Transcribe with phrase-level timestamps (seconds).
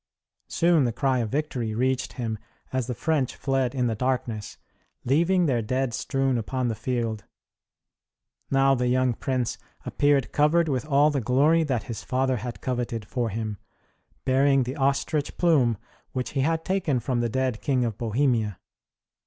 [0.47, 2.39] Soon the cry of victory reached him
[2.73, 4.57] as the French fled in the darkness,
[5.05, 7.25] leaving their dead strewn upon the field.
[8.49, 13.05] Now the young prince appeared covered with all the glory that his father had coveted
[13.05, 13.59] for him,
[14.25, 15.77] bearing the ostrich plume
[16.13, 18.57] which he had taken from the dead King of Bohemia.